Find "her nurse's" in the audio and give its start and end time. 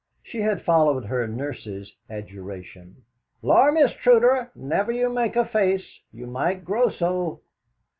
1.05-1.93